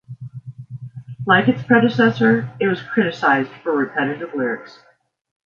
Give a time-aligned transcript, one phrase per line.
[1.27, 4.79] Like its predecessor, it was criticized for repetitive lyrics.